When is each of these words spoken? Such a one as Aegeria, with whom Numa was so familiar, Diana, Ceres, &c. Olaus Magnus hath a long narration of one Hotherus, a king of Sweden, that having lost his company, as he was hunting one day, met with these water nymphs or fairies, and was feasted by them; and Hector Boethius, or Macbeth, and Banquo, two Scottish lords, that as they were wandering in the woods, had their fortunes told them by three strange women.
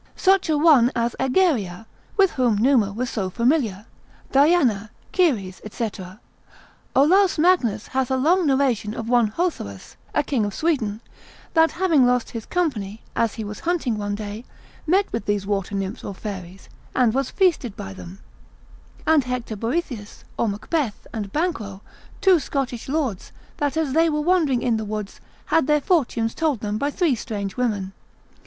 Such 0.15 0.49
a 0.49 0.57
one 0.57 0.91
as 0.95 1.15
Aegeria, 1.19 1.85
with 2.17 2.31
whom 2.31 2.55
Numa 2.57 2.91
was 2.91 3.07
so 3.07 3.29
familiar, 3.29 3.85
Diana, 4.31 4.89
Ceres, 5.15 5.61
&c. 5.71 5.89
Olaus 6.95 7.37
Magnus 7.37 7.85
hath 7.89 8.09
a 8.09 8.17
long 8.17 8.47
narration 8.47 8.95
of 8.95 9.07
one 9.07 9.27
Hotherus, 9.27 9.97
a 10.15 10.23
king 10.23 10.43
of 10.43 10.55
Sweden, 10.55 11.01
that 11.53 11.73
having 11.73 12.03
lost 12.07 12.31
his 12.31 12.47
company, 12.47 13.03
as 13.15 13.35
he 13.35 13.43
was 13.43 13.59
hunting 13.59 13.95
one 13.95 14.15
day, 14.15 14.43
met 14.87 15.05
with 15.13 15.27
these 15.27 15.45
water 15.45 15.75
nymphs 15.75 16.03
or 16.03 16.15
fairies, 16.15 16.67
and 16.95 17.13
was 17.13 17.29
feasted 17.29 17.75
by 17.77 17.93
them; 17.93 18.17
and 19.05 19.25
Hector 19.25 19.55
Boethius, 19.55 20.23
or 20.35 20.49
Macbeth, 20.49 21.05
and 21.13 21.31
Banquo, 21.31 21.81
two 22.21 22.39
Scottish 22.39 22.89
lords, 22.89 23.31
that 23.57 23.77
as 23.77 23.93
they 23.93 24.09
were 24.09 24.19
wandering 24.21 24.63
in 24.63 24.77
the 24.77 24.83
woods, 24.85 25.21
had 25.45 25.67
their 25.67 25.79
fortunes 25.79 26.33
told 26.33 26.61
them 26.61 26.79
by 26.79 26.89
three 26.89 27.13
strange 27.13 27.55
women. 27.55 27.93